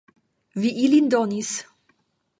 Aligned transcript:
Vi 0.61 0.71
ilin 0.87 1.13
donis. 1.15 1.53